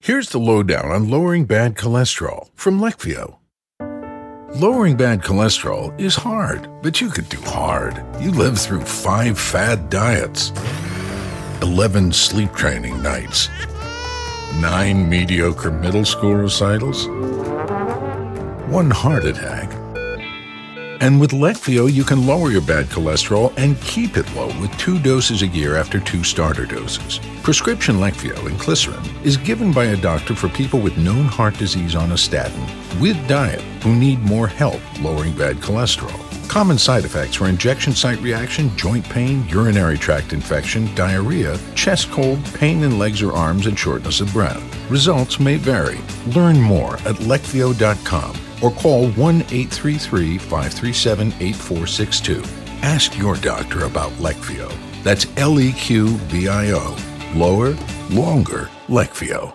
Here's 0.00 0.30
the 0.30 0.38
lowdown 0.38 0.90
on 0.90 1.08
lowering 1.08 1.44
bad 1.44 1.76
cholesterol 1.76 2.48
from 2.54 2.80
Leqvio. 2.80 3.36
Lowering 4.56 4.96
bad 4.96 5.20
cholesterol 5.22 5.98
is 6.00 6.16
hard, 6.16 6.68
but 6.82 7.00
you 7.00 7.10
could 7.10 7.28
do 7.28 7.40
hard. 7.42 8.02
You 8.20 8.30
lived 8.32 8.58
through 8.58 8.80
five 8.80 9.38
fad 9.38 9.90
diets, 9.90 10.52
11 11.62 12.12
sleep 12.12 12.52
training 12.54 13.00
nights, 13.02 13.48
nine 14.56 15.08
mediocre 15.08 15.70
middle 15.70 16.04
school 16.04 16.34
recitals, 16.34 17.06
one 18.68 18.90
heart 18.90 19.24
attack. 19.24 19.72
And 21.00 21.20
with 21.20 21.30
Leqvio, 21.30 21.92
you 21.92 22.02
can 22.02 22.26
lower 22.26 22.50
your 22.50 22.62
bad 22.62 22.86
cholesterol 22.86 23.52
and 23.56 23.80
keep 23.82 24.16
it 24.16 24.32
low 24.34 24.48
with 24.60 24.76
two 24.78 24.98
doses 24.98 25.42
a 25.42 25.46
year 25.46 25.76
after 25.76 26.00
two 26.00 26.24
starter 26.24 26.66
doses. 26.66 27.20
Prescription 27.44 27.96
Leqvio 27.96 28.46
and 28.46 28.58
glycerin 28.58 29.04
is 29.24 29.36
given 29.36 29.72
by 29.72 29.84
a 29.84 29.96
doctor 29.96 30.34
for 30.34 30.48
people 30.48 30.80
with 30.80 30.98
known 30.98 31.24
heart 31.26 31.56
disease 31.56 31.94
on 31.94 32.12
a 32.12 32.18
statin 32.18 32.66
with 33.00 33.16
diet 33.28 33.60
who 33.82 33.94
need 33.94 34.18
more 34.20 34.48
help 34.48 34.80
lowering 35.00 35.36
bad 35.36 35.56
cholesterol. 35.56 36.27
Common 36.48 36.78
side 36.78 37.04
effects 37.04 37.38
were 37.38 37.48
injection 37.48 37.92
site 37.92 38.20
reaction, 38.20 38.74
joint 38.76 39.04
pain, 39.04 39.46
urinary 39.48 39.98
tract 39.98 40.32
infection, 40.32 40.92
diarrhea, 40.94 41.58
chest 41.74 42.10
cold, 42.10 42.42
pain 42.54 42.82
in 42.82 42.98
legs 42.98 43.20
or 43.22 43.32
arms, 43.32 43.66
and 43.66 43.78
shortness 43.78 44.20
of 44.20 44.32
breath. 44.32 44.90
Results 44.90 45.38
may 45.38 45.56
vary. 45.56 46.00
Learn 46.28 46.58
more 46.58 46.94
at 46.94 47.16
leqvio.com 47.16 48.36
or 48.62 48.70
call 48.72 49.10
1 49.10 49.36
833 49.42 50.38
537 50.38 51.26
8462. 51.38 52.42
Ask 52.82 53.16
your 53.18 53.36
doctor 53.36 53.84
about 53.84 54.10
Leqvio. 54.12 54.72
That's 55.02 55.26
L 55.36 55.60
E 55.60 55.72
Q 55.72 56.08
V 56.08 56.48
I 56.48 56.72
O. 56.72 56.96
Lower, 57.34 57.76
longer, 58.10 58.70
Leqvio. 58.88 59.54